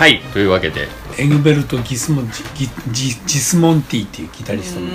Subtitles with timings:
[0.00, 0.18] はい。
[0.32, 0.88] というわけで。
[1.18, 4.86] エグベルト・ギスモンギギジスモンティっていうギタリストの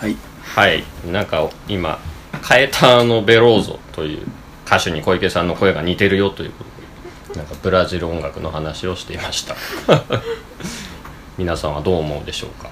[0.00, 0.16] はい。
[0.42, 0.82] はい。
[1.12, 2.00] なんか今
[2.42, 4.26] カエターノ・ベローゾという
[4.66, 6.64] 歌手に小池さんの声が似てるよというこ
[7.28, 9.54] とでなんかブラジル音楽の話をしていました。
[11.38, 12.68] 皆さんはどう思うでしょうか？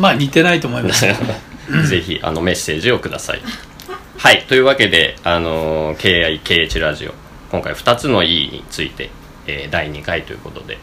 [0.00, 1.06] まあ似てないと思います。
[1.88, 3.42] ぜひあのメッセージをください。
[4.18, 4.44] はい。
[4.48, 7.14] というわけであの KIKH ラジオ。
[7.52, 9.10] 今回2つの E について、
[9.46, 10.78] えー第2回ということで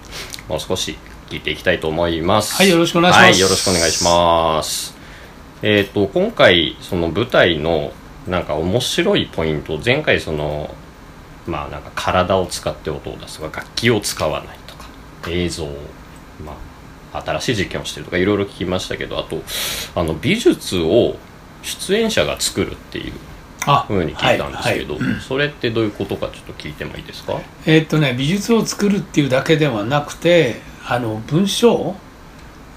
[0.48, 0.98] もう少し
[1.30, 2.56] 聞いていきたいと思います。
[2.56, 3.24] はいよろしくお願いします。
[3.24, 4.96] はいよろしくお願いします。
[5.62, 7.94] えっ、と今回その舞台の
[8.28, 10.74] なんか面白いポイント前回その
[11.48, 14.88] まあなんか体を使って音を出すとか楽器を使わないとか
[15.28, 15.76] 映像を
[16.46, 16.56] ま
[17.14, 19.42] あ新しい実験をしてるとかいろいろ聞きましたけどあと
[19.96, 21.16] あの美術を
[21.64, 23.31] 出演者が作るっていうあ
[23.88, 25.22] ふうに聞いたんですけど、はいはい。
[25.22, 27.40] それってどういうことかちょっと聞いてもいいですか？
[27.66, 31.96] えーっとね美術を作るっていうだけではなくてあの文章？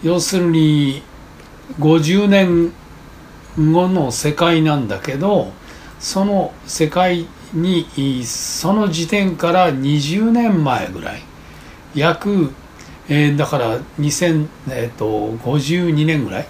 [0.03, 1.03] 要するに
[1.81, 2.73] 50年
[3.59, 5.53] 後の世界なんだけど
[5.99, 7.87] その世界に
[8.25, 11.23] その時点から20年前ぐらい。
[11.95, 12.53] 約、
[13.09, 15.07] えーだから2000、えーっと
[15.49, 16.47] 52年ぐらい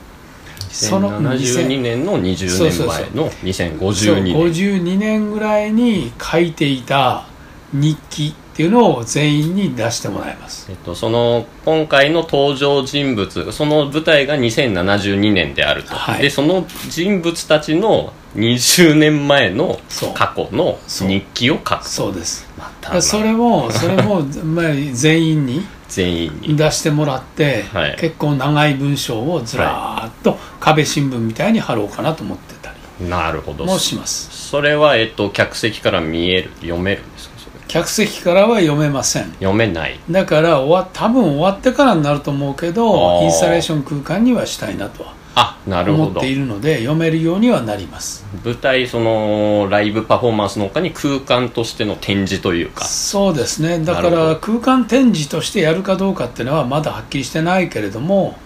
[0.75, 4.35] その72年の20年前のそう2052年。
[4.35, 7.27] 52年ぐらいに書いていた
[7.73, 10.67] 日記っていうのを全員に出してもらいます。
[10.71, 16.23] えっと、その今回の登場人物その舞台が2072年であると、はい。
[16.23, 19.79] でその人物たちの20年前の
[20.15, 22.49] 過去の日記を書くそうです。
[22.59, 26.57] またそれもそれも、 まあ、全員に全員に。
[26.57, 27.97] 出してもらって、はい。
[27.99, 33.09] 結構長い文章をずらーっと壁新聞みたいに貼ろうかなと思ってたり。
[33.09, 33.65] なるほど。
[33.65, 34.31] もします。
[34.49, 37.35] それは、えっと、客席から見える読めるんですか？
[37.67, 39.33] 客席からは読めません。
[39.33, 39.99] 読めない。
[40.09, 43.25] だから終わ多分終わってからになると思うけあどー。
[43.25, 46.05] インスタレーション空間にはしたいなとはあなるほど。
[46.05, 48.25] 思っているので読めるようにはなります。
[48.45, 52.85] 舞台そのライブパフォーマンスの他に空間としての展示というか。
[52.85, 53.81] そうですね。
[53.85, 58.37] だかなるほら空間展示としてやるかどうかっていうのはまだはっきりしてないけれども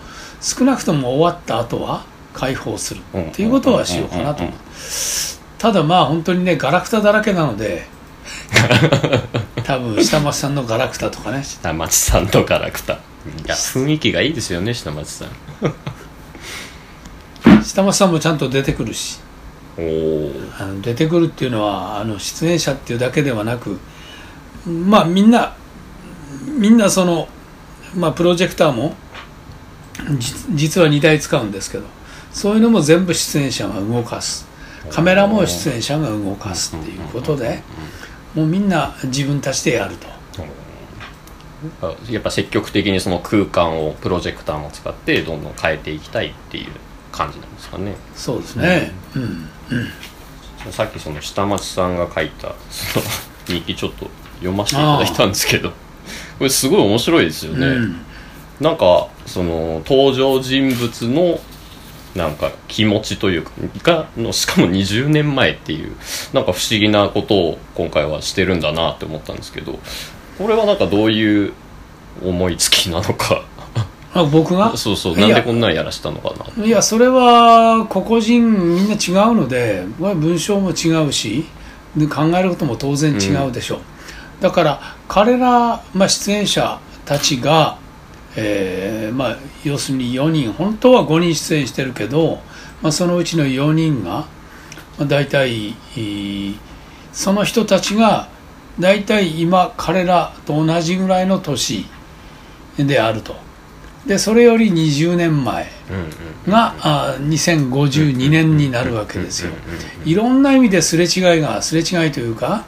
[0.41, 4.45] 少なくとも終わった後は開放するっていうことはしようかなと。
[4.45, 4.55] 思う
[5.59, 7.87] ただまあ本当にねガラクタだらけなので
[9.65, 11.43] 多分下町さんのガラクタとかね。
[11.43, 12.95] 下町さんとガラクタ。
[12.95, 12.97] い
[13.47, 15.29] や雰囲気がいいですよね下町さん
[17.69, 19.21] 下町さんもちゃんと出てくるし。
[20.59, 23.79] あの出てくるっていうのはあの出演者っていうだけではなく
[24.67, 25.55] まあみんな
[26.59, 27.29] みんなその、
[27.95, 28.97] まあ、プロジェクターも
[30.19, 31.85] じ実は2台使うんですけど
[32.33, 34.49] そういうのも全部出演者が動かす。
[34.91, 37.63] カメラも出演者が動かすっていうことで
[38.35, 40.09] もうみんな自分たちでやると。
[42.11, 46.67] やっぱ積極的にその空間をプロジェクターも使ってどんどん変えていきたいっていう
[47.19, 47.97] 感じなんですかね。
[48.15, 48.93] そうですね。
[49.17, 49.49] うん。
[50.71, 53.07] さっきその下町さんが書いたその
[53.47, 55.75] 日記ちょっと読ませていただいたんですけどこ
[56.41, 58.01] れすごい面白いですよね、うん。
[58.61, 61.41] なんかその登場人物の
[62.15, 63.51] なんか気持ちというか
[63.83, 65.97] がのしかも20年前っていう
[66.33, 69.79] なんか不思議なことを今回はしてるんだなって思ったんですけど
[70.39, 71.53] これはなんかどういう
[72.25, 73.45] 思いつきなのか
[74.15, 74.77] あ僕が？
[74.77, 76.65] そうそうなんでこんなんやらしたのかな。
[76.65, 81.45] いやそれは個々人みんな違うので、まあ、文章も違うし
[81.97, 83.81] で考えることも当然違うでしょう、
[84.41, 87.79] だから彼ら、まあ、出演者たちが、
[88.37, 92.41] えーまあ、要するに4人本当は5人出演してるけど、
[92.83, 94.27] まあ、そのうちの4人が、ま
[95.01, 96.57] あ、大体えー
[97.11, 98.29] その人たちが
[98.79, 101.87] 大体今彼らと同じぐらいの年
[102.77, 103.35] であると
[104.09, 105.69] でそれより20年前
[106.49, 109.53] があ2052年になるわけですよ。
[110.05, 112.65] いろんな意味ですれ違いがすれ違いというか、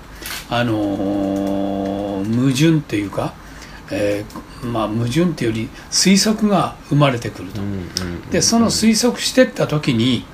[0.51, 2.01] あのー
[2.31, 3.35] 矛盾というか、
[3.91, 7.61] えーまあ、矛盾というより推測が生まれてくると。
[8.31, 10.25] でその推測していった時に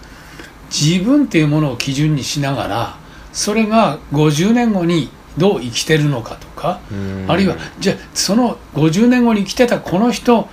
[0.71, 2.99] 自分というものを基準にしながら
[3.33, 7.25] それが50年後にどう生きてるのかとかうん。
[7.29, 10.49] あるいはじゃあその50年後に生きてたこの人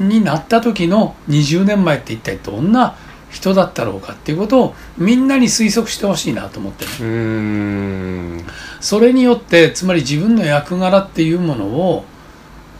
[0.00, 2.96] になった時の20年前って一体どんな
[3.30, 8.44] 人だったろうかっていうことをみんなに推測してほしいなと思ってね。
[8.80, 12.04] それによってつまり自分の役柄っていうものを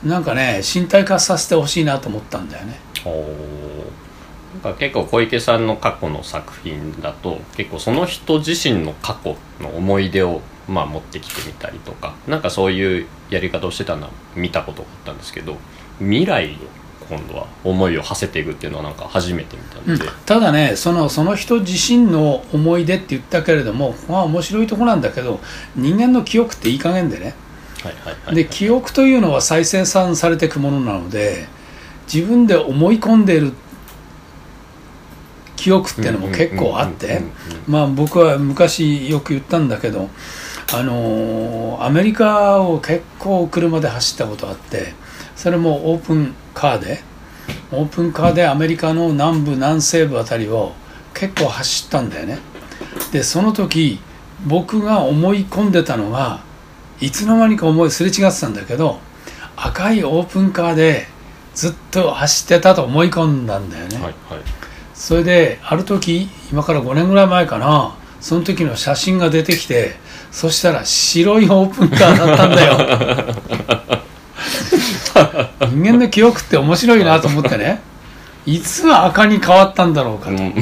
[0.04, 2.80] なんかね身体化させてほしいなと思ったんだよね。
[3.04, 3.34] お
[4.54, 15.58] なんか結構小池さんの過去の作品だと結構その人自身の過去の思い出をまあ持ってきてみたりとかなんかそういうやり方をしてたのは見たことがあったんですけど
[15.98, 16.58] 未来に
[17.08, 19.98] 今度は思いを馳せていくっていうのはなんか初めて見たうん。
[19.98, 25.40] ので、ただねそのその人自身の思い出って言ったけれどもまあ面白いところなんだけど
[25.76, 27.34] 人間の記憶っていい加減でね。
[27.82, 31.46] はいはいはいで記憶というのは再生産されていくものなので
[32.12, 33.52] 自分で思い込んでいる
[35.56, 37.30] 記憶っていうのも結構あってうんうんうんうん。
[37.68, 40.08] まあ僕は昔よく言ったんだけど
[40.74, 44.94] あのーアメリカを結構車で走ったことあって
[45.36, 47.00] それもオープンカーで
[47.70, 50.72] オープンカーでアメリカの南部南西部あたりを
[51.14, 52.38] 結構走ったんだよね。
[53.12, 54.00] でその時
[54.46, 56.40] 僕が思い込んでたのが
[57.00, 58.98] いつの間にか思いすれ違ってたんだけど
[59.56, 61.06] 赤いオープンカーで
[61.54, 64.14] ずっと走ってたと思い込んだんだよね、はいはい。
[64.94, 69.94] それである時今から5年ぐらい前かなその時の写真が出てきて
[70.30, 73.55] そしたら白いオープンカーだったんだよ
[75.68, 77.80] 人間の記憶って面白いなと思ってね。
[78.46, 80.54] いつ赤に変わったんだろうかと、うん。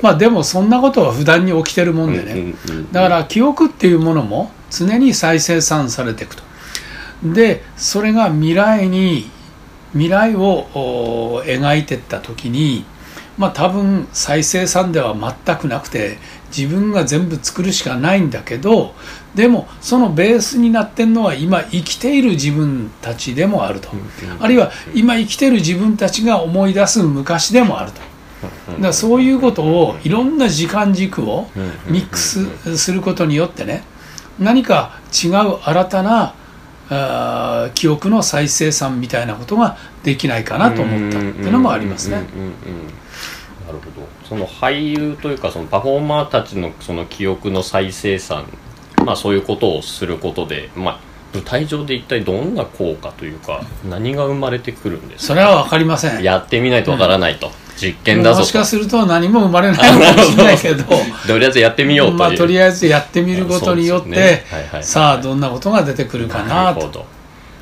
[0.00, 2.54] まあでもそんなことは普段に起きてるもんでね、
[2.90, 6.42] だから記憶っていうものも常に再生産されていくと。
[7.22, 9.30] でそれが未来に
[9.92, 12.84] 未来をお描いていった時に
[13.38, 16.18] まあ多分再生産では全くなくて
[16.56, 18.94] 自分が全部作るしかないんだけど
[19.34, 23.88] でもそのベースになってるのは今生きている自分たちでもあると。
[24.40, 28.00] あるいは今生きている自分たちが思い出す昔でもあると。
[28.72, 31.48] だからそういうことをいろんな時間軸を
[31.86, 33.84] ミックスすることによってね
[34.38, 36.34] 何か違う新たな
[36.90, 41.18] あー記憶の再生産みたいなことができないかなと思った。
[41.18, 42.16] っていうのもありますね。
[42.16, 48.44] なるほどその俳優というかそのパフォーマーたちのその記憶の再生産
[49.04, 51.00] まあそういうことをすることでまあ
[51.34, 55.34] 舞台上で一体どんな効果というか何が生まれてくるんですか？
[55.34, 56.22] それは分かりません。
[56.22, 57.50] やってみないとわからないと、
[57.80, 60.84] 実験だぞもしかとすると何も生まれないのかも しれないけど、
[61.26, 64.84] とりあえずやってみようとまあとりあえずやってみることによって、はいはいはい。
[64.84, 67.06] さあどんなことが出てくるかなと。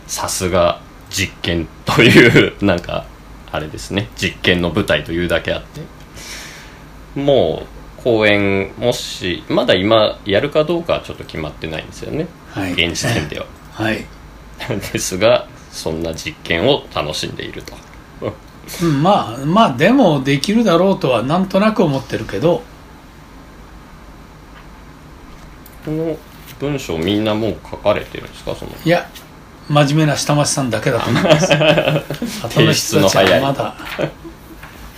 [0.08, 3.04] さすが実験という なんか
[3.52, 4.08] あれですね。
[4.16, 5.81] 実験の舞台というだけあって。
[7.14, 12.73] もう公演もしまだ今やるかどうかはちょっと決まってないんですよね、はい。
[12.73, 13.47] 現時点では。
[13.73, 14.05] はい。
[14.93, 17.75] ですがそんな実験を楽しんでいると。
[18.82, 22.62] うんまあまあでもできるだろうとはなんとなく思ってるけど、
[25.85, 26.17] この
[26.61, 28.55] 文章みんなもう書かれてるんですか？
[28.55, 28.70] その。
[28.85, 29.08] いや
[29.69, 31.53] 真面目な下町さんだけだと思います。
[32.44, 33.75] 後の人たちはまだ。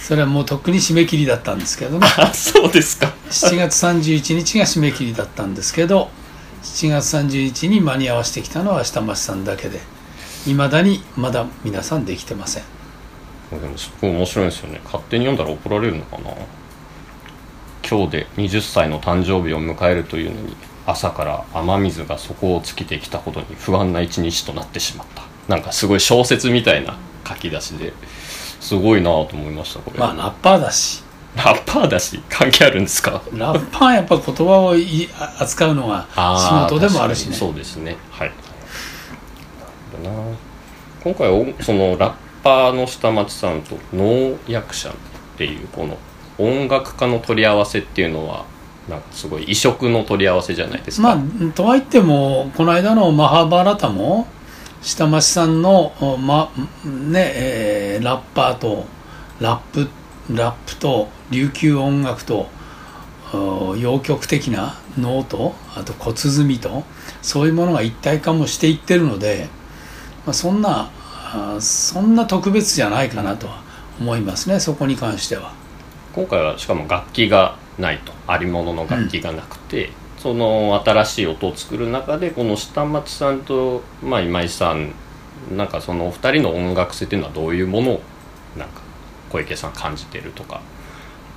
[0.02, 2.08] それはもうとっくに締め切りだったんですけどね。
[2.18, 3.14] あそうですか。
[3.30, 6.10] 7月31日が締め切りだったんですけど
[6.64, 9.80] 7月31日に間に合わせてきたのは下町さんだけで
[10.44, 12.64] いまだにまだ皆さんできてません。
[13.52, 14.80] でもすごい面白いですよね。
[14.84, 16.34] 勝手に読んだら怒られるのかな。
[17.88, 25.22] 今日で20歳の誕生日を迎えるというのに朝から雨水が底を尽きてきたことに不安な一日となってしまった。
[25.46, 26.96] なんかすごい小説みたいな
[27.28, 27.92] 書き出しで
[28.62, 31.02] すごいなと思いましたこれ、まあラッパーだし。
[31.34, 32.22] ラッパーだし？
[32.28, 33.22] 関係あるんですか？
[33.34, 36.06] ラッパーはやっぱ言葉をい扱うのが
[36.38, 37.34] 仕事でもあるしね。
[37.34, 37.96] そうですね。
[38.10, 38.32] はい。
[41.02, 42.14] 今回おそのラッ
[42.44, 44.92] パーの下町さんと能役者っ
[45.36, 45.98] ていうこの
[46.38, 48.44] 音楽家の取り合わせっていうのは
[48.88, 54.26] なんかすごい異色の取り合わせじゃないですか、まあとはいってもこの間のマハバラタも
[54.80, 56.50] 下町さんの、おま
[56.84, 58.84] ねえーラッパーと
[59.40, 59.88] ラップ
[60.32, 62.48] ラップと琉球音楽と
[63.34, 66.84] お洋曲的な能とあと小鼓と
[67.22, 69.48] そういうものが一体化もしていってるので、
[70.26, 70.90] まあ、そんな
[71.34, 73.62] あそんな特別じゃないかなとは
[73.98, 75.54] 思いますねそこに関しては。
[76.14, 84.92] 今回はしかも楽器がないとありものの楽器がなくて、その新しい音を作る中でこの下町さんと、まあ、今井さん
[85.50, 88.00] なんかそのお二人の音楽性っていうのはどういうものを
[88.56, 88.80] なんか
[89.30, 90.60] 小池さん感じてるとか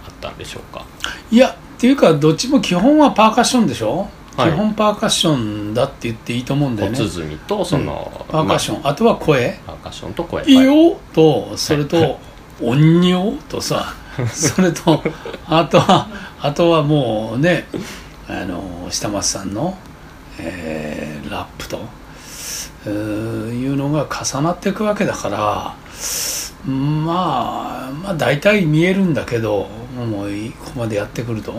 [0.08, 0.86] あったんでしょうか？
[1.32, 4.08] いやっていうかどっちも基本はパーカッションでしょ、
[4.38, 4.52] はい。
[4.52, 6.98] 基本パーカッションだって言っていいと思うんだよね。
[6.98, 9.60] 小鼓とその、パーカッション、まあ、とは声。
[9.68, 12.20] あパーカッションと声「いいよ」とそれと
[12.62, 13.94] 「音量」とさ
[14.32, 15.04] それと
[15.48, 16.08] あとは
[16.42, 17.68] あとはもうね
[18.28, 19.78] あの下松さんの、
[20.40, 21.78] えーラップと。
[21.78, 22.05] えー
[22.90, 25.76] いうのが重なっていくわけだから
[26.66, 31.54] まあまあ大体見えるんだけどもうここまでやってくると。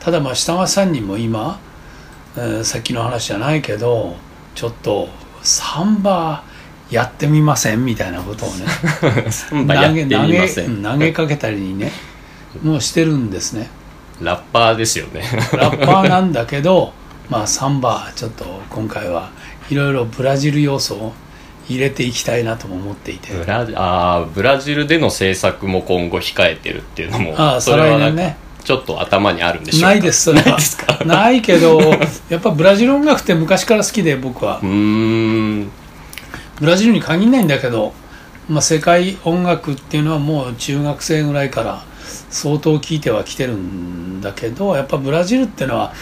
[0.00, 1.58] ただまあ下松さんにも今
[2.36, 4.16] えーさっきの話じゃないけど
[4.54, 5.08] ちょっと
[5.42, 6.44] サンバ
[6.90, 8.66] やってみませんみたいなことをね
[9.50, 11.90] 投げうんん投げかけたりね
[12.62, 13.70] もうしてるんですね。
[14.20, 15.22] ラッパーですよね。
[15.52, 16.92] ラッパーなんだけど
[17.28, 19.30] まあサンバちょっと今回は
[19.70, 21.12] いろいろブラジル要素を
[21.68, 23.32] 入れていきたいなとも思っていて。
[23.32, 28.36] ブラあーブラジルでの制作も今後控えてるっていうのもああそれはね。
[28.64, 29.86] ちょっと頭にあるんでしょうか？
[29.88, 30.44] ないですそれは。
[30.46, 31.80] ないですかないけど
[32.30, 34.58] やっぱブラジル音楽って昔から好きで僕は。
[34.62, 34.68] うー
[35.64, 35.70] ん。
[36.60, 37.92] ブラジルに限らないんだけど、
[38.48, 41.82] まあ、世界音楽っていうのはもう中学生ぐらいから
[42.30, 45.92] 相当聴いてはきてるんだけどやっぱブラジルっていうのは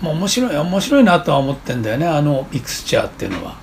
[0.00, 3.56] もう面白い面白いなとは思ってんだよねあのミクスチャーっていうのは。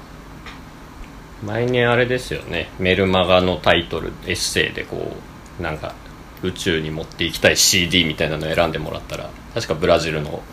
[1.46, 2.70] 毎年あれですよね。
[2.78, 5.12] メルマガのタイトルエッセイでこ
[5.60, 5.96] うなんか
[6.44, 10.44] 宇宙に持っていきたい CD みたいなのを選んでもらったら確かブラジルの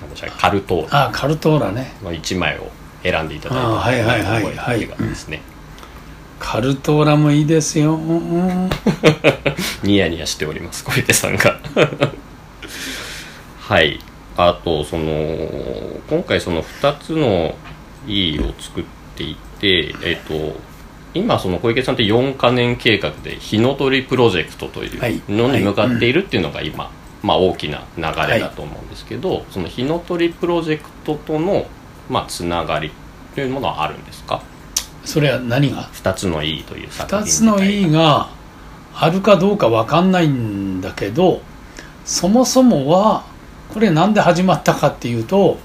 [0.00, 1.04] なんでしたっけカルトーラ。
[1.04, 1.92] ああカルトーラね。
[2.02, 2.70] の1枚を
[3.02, 5.42] 選んでいただいたあはいはいはい覚えがありますね、
[6.38, 8.18] カルトーラもいいですよ、うん。
[8.18, 8.70] う ん
[9.82, 11.58] ニヤニヤしております小出さんが。
[13.60, 14.00] はい
[14.36, 15.04] あとその
[16.08, 17.54] 今回その2つの
[18.06, 18.84] E を作っ
[19.16, 20.56] ていてえっ、と
[21.14, 25.20] 今その小池さんって4カ年計画で火の鳥プロジェクトというはい。
[25.28, 26.90] のに向かっているっていうのが今、
[27.22, 31.66] まあ、大きな流れだと思うんですけど、その火の鳥プロジェクトとの、
[32.08, 32.90] まあ、つながり
[33.34, 34.42] というものはあるんですか？
[35.04, 38.30] それは何が？2つの E という作品2つの E が
[38.94, 41.42] あるかどうか分かんないんだけど
[42.04, 43.24] そもそもは
[43.72, 45.58] これなんで始まったかっていうと、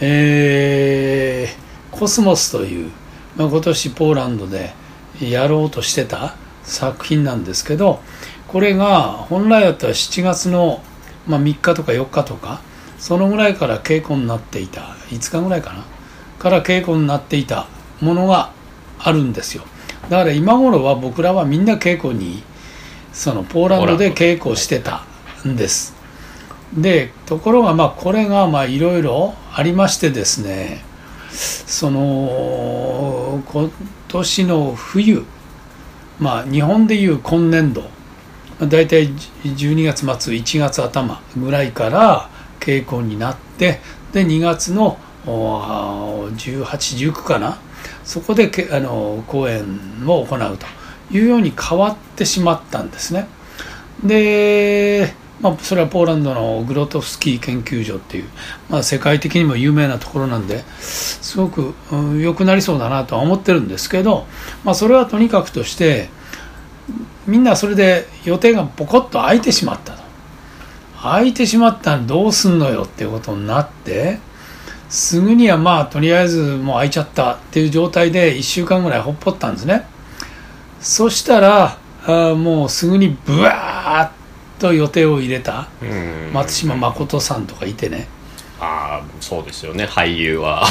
[0.00, 1.68] えー
[1.98, 2.92] コスモスという、
[3.36, 4.72] まあ、今年ポーランドで
[5.20, 8.00] やろうとしてた作品なんですけど
[8.46, 10.80] これが本来だったら7月の、
[11.26, 12.60] まあ、3日とか4日とか
[12.98, 14.80] そのぐらいから稽古になっていた。
[15.10, 15.84] 5日ぐらいかな。
[16.40, 17.68] から稽古になっていた
[18.00, 18.50] ものが
[18.98, 19.62] あるんですよ。
[20.08, 22.42] だから今頃は僕らはみんな稽古に
[23.12, 24.12] そのポーランドで。
[24.12, 25.04] 稽古してた
[25.46, 25.97] んです
[26.74, 30.82] でところがまあこれがまあいろいろありましてですね
[31.30, 33.72] その今
[34.08, 35.24] 年の冬
[36.18, 37.84] まあ日本でいう今年度
[38.60, 42.28] だいたい12月末1月頭ぐらいから
[42.60, 43.80] 稽古になって
[44.12, 47.58] で2月の1819かな
[48.04, 49.64] そこであの公演
[50.06, 50.66] を行うと
[51.10, 53.28] いうように変わってしまったんですね。
[54.04, 58.24] で、まあ、それはポーランドのグロトフスキー研究所っていう、
[58.68, 64.26] まあ、世界的にも有名なところなんですごくうん良くなりそうだなとは思ってるんですけど、
[64.64, 66.08] まあ、それはとにかくとして
[67.26, 70.02] みんなそれで予定がポコッと空いてしまったと。
[71.00, 74.18] 空いてしまったらどうすんのよっていうことになって
[74.88, 79.86] すぐにはまあとりあえずもう空いちゃったっていう状態で1週間ぐらいほっぽったんですね。
[80.80, 84.17] そしたらあもうすぐにブワーッ
[84.58, 86.32] と予定を入れたうん。
[86.32, 88.08] 松島誠さんとかいてね。
[88.60, 89.84] ああそうですよね。
[89.84, 90.64] 俳優は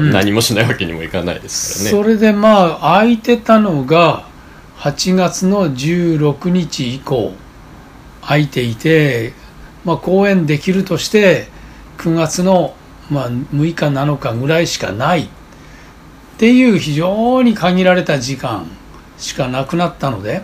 [0.00, 0.10] ん。
[0.10, 4.24] 何もしないわけにもいかないですからね、それでまあ空いてたのが
[4.78, 7.32] 8月の16日以降
[8.22, 9.32] 空いていて、
[9.84, 11.48] まあ、公演できるとして
[11.98, 12.74] 9月の、
[13.10, 15.22] まあ、6日7日ぐらいしかない。
[15.22, 15.26] っ
[16.38, 18.70] ていう非常に限られた時間
[19.18, 20.42] しかなくなったので、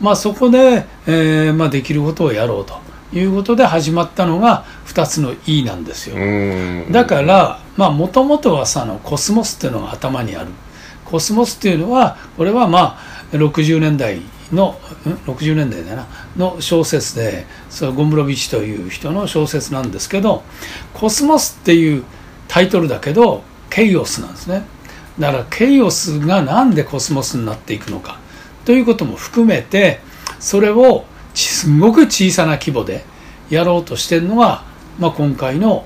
[0.00, 2.80] まあ、そこで、えーまあ、できることをやろうと
[3.12, 6.16] いうことで始まったのが2つの E なんですよ。
[6.16, 6.92] うん。
[6.92, 10.50] だからまあもともとはさあのコスモスっていうのが頭にある。
[11.04, 12.98] コスモスっていうのはこれはまあ
[13.32, 14.20] 60年代
[14.52, 16.06] のん？60年代だな。
[16.36, 20.42] の小説でそれゴンブロビッチという人の小説なんですけど
[20.94, 22.04] コスモスっていう
[22.48, 24.62] タイトルだけどケイオスなんですね。
[25.18, 28.18] だからケイオスがなんでコスモスになっていくのか
[28.64, 30.00] ということも含めて
[30.38, 33.04] それをすごく小さな規模で
[33.50, 34.64] やろうとしてるのが、
[34.98, 35.84] まあ、今回の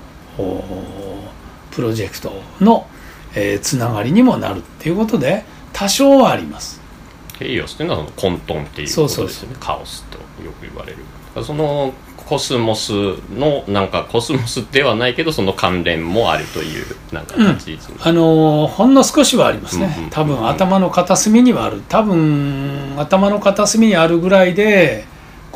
[1.71, 2.87] プロジェクトの、
[3.35, 6.84] えーつながりにもなるっていうことで多少はあります。
[7.37, 9.55] ケイオスっていうのはその混沌っていうことですよね。
[9.59, 10.97] カオスとよく言われる。
[11.43, 11.93] その
[12.25, 12.91] コスモス
[13.37, 19.93] のなんかコスモスではないけどその関連もあるというなんか立ち位置に、あのーほんの少しはありますね。
[19.97, 21.81] うんうん多分頭の片隅にはある。
[21.87, 25.05] 多分頭の片隅にあるぐらいで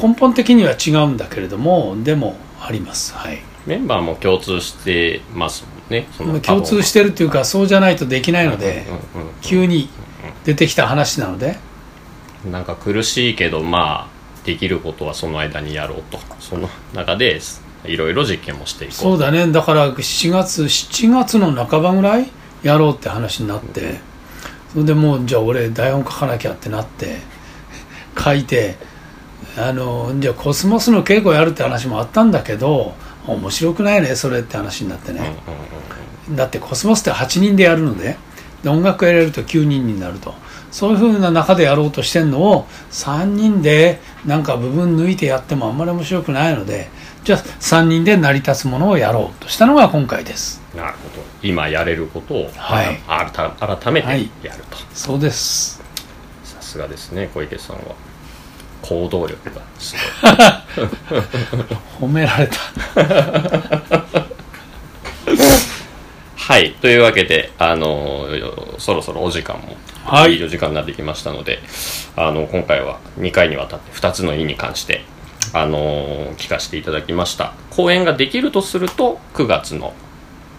[0.02, 3.14] 根本的には違うんだけれどもでもあります。
[3.16, 3.42] はい。
[3.66, 6.08] メンバーも共通してますもんね。
[6.42, 9.34] 共通してるっていうかそうじゃないとできないのでうんうんうん。
[9.42, 9.90] 急に
[10.44, 11.58] 出てきた話なので
[12.46, 16.20] なんか苦しいけどまあできることはその間にやろうと。
[16.40, 17.40] その中で
[17.86, 19.52] いろいろ実験もしていこうそうだね。
[19.52, 22.30] だから7月7月の半ばぐらい
[22.64, 24.00] やろうって話になって、
[24.74, 27.18] それでもうじゃあ俺台本書かなきゃってなって
[28.18, 28.78] 書いて
[29.58, 32.94] あのじゃあコスモスの稽古やるって話もあったんだけど
[33.26, 35.36] 面白くないねそれって話になってうんうんね、
[36.32, 38.18] だってコスモスって8人でやるので
[38.64, 40.34] で音楽やれると9人になると
[40.72, 46.90] そういうふうな中でやろうとしてるのを3人でなんか部分抜いてやってもあんまり面白くないので
[47.24, 50.62] じゃあ3人で成り立つものをやろうとしたのが今回です。
[50.64, 51.26] うんなるほど。
[51.42, 53.00] 今やれることを、はい。
[53.08, 54.30] 改めてはい。
[54.44, 55.82] やると、そうです。
[56.44, 57.96] さすがですね小池さんは。
[58.82, 60.32] 行動力がすごい。
[62.08, 62.56] 褒められた
[66.50, 66.74] はい。
[66.74, 68.26] というわけであの
[68.80, 70.38] そろそろお時間も、はい。
[70.38, 71.60] いいお時間になってきましたので
[72.16, 75.06] あの今回は2回にわたって2つの意に関して
[75.54, 77.54] あの聞かせていただきました。
[77.70, 79.94] 公演ができるとすると9月の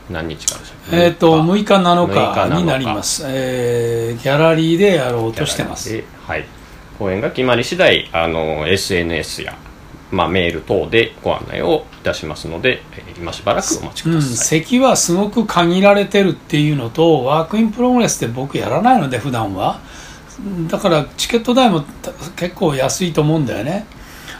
[0.09, 1.75] 何日からでしょうえっと6日。
[1.75, 5.93] 7 6日7日になります、えーギャラリーでやろうとしてます。
[5.93, 6.45] ではい。
[7.01, 9.57] 公演が決まり次第あの SNS や、
[10.11, 19.81] まあ、メール等でご案内をいたしますので、えー今しばらくお待ちくうん、ださい、席はすごく限られてるっていうのと work in progress って僕やらないので普段は。
[20.71, 23.87] だからチケット代もた結構安いと思うんだよね。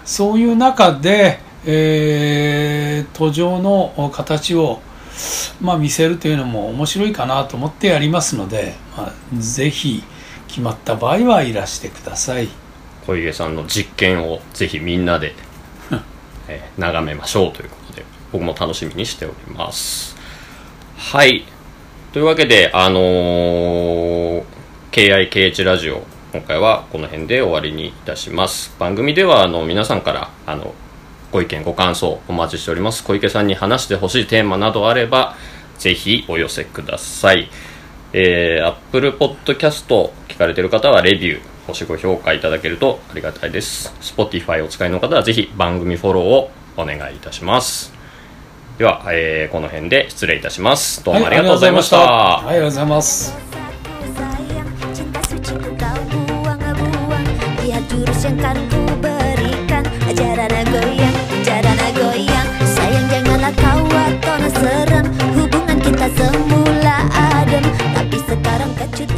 [0.07, 4.81] そういう中で、えー途上の形を、
[5.61, 10.03] まあ、見せるというのも面白いかなと思ってやりますので、まあ、ぜひ
[10.49, 12.49] 決まった場合はいらしてください。
[13.07, 15.35] 小池さんの実験をぜひみんなで、
[16.51, 20.17] えー眺めましょうということで僕も楽しみにしております。
[20.97, 21.45] はい。
[22.13, 24.45] というわけであのー
[24.91, 26.03] KIKH ラジオ
[26.33, 28.75] 今回はこの辺で終わりにいたします。
[28.79, 30.75] 番組ではあの皆さんからあの
[31.31, 33.05] ご意見ご感想お待ちしております。
[33.05, 35.37] 小池さんに話してほしいテーマなどあれば
[35.79, 37.49] ぜひお寄せください。
[38.13, 43.95] えー、Apple Podcast 聞かれてる方はレビュー、星ご評価いただけるとありがたいです。
[44.01, 47.93] Spotify お使いの方はぜひ番組フォローをお願いいたします。
[48.79, 51.05] では、えー、この辺で失礼いたします。
[51.05, 53.37] どうもありがとうございました、はい、ありがとうございます
[66.17, 67.63] 「semula adem
[67.95, 69.10] tapi sekarang kecut